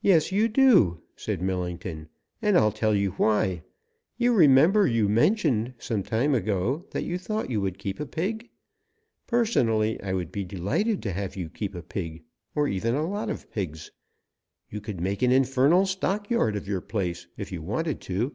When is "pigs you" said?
13.50-14.80